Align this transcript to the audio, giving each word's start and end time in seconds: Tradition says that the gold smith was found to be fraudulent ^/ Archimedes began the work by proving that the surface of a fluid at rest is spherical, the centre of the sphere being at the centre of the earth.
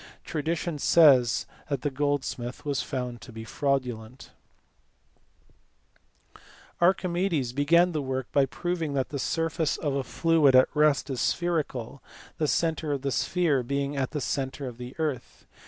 Tradition 0.23 0.79
says 0.79 1.45
that 1.69 1.83
the 1.83 1.91
gold 1.91 2.25
smith 2.25 2.65
was 2.65 2.81
found 2.81 3.21
to 3.21 3.31
be 3.31 3.43
fraudulent 3.43 4.31
^/ 6.35 6.41
Archimedes 6.81 7.53
began 7.53 7.91
the 7.91 8.01
work 8.01 8.25
by 8.31 8.47
proving 8.47 8.95
that 8.95 9.09
the 9.09 9.19
surface 9.19 9.77
of 9.77 9.93
a 9.93 10.03
fluid 10.03 10.55
at 10.55 10.69
rest 10.75 11.11
is 11.11 11.21
spherical, 11.21 12.01
the 12.39 12.47
centre 12.47 12.91
of 12.91 13.03
the 13.03 13.11
sphere 13.11 13.61
being 13.61 13.95
at 13.95 14.09
the 14.09 14.21
centre 14.21 14.65
of 14.65 14.79
the 14.79 14.95
earth. 14.97 15.45